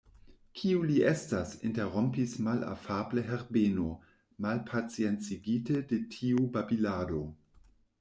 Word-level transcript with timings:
Kiu 0.59 0.79
li 0.91 0.95
estas? 1.09 1.51
interrompis 1.69 2.33
malafable 2.49 3.27
Herbeno, 3.29 3.89
malpaciencigite 4.47 5.89
de 5.93 6.05
tiu 6.19 6.53
babilado. 6.59 7.27